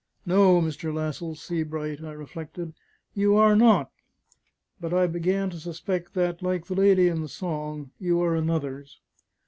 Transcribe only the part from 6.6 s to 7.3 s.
the lady in the